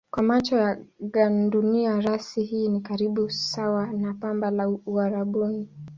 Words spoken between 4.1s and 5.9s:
bamba la Uarabuni.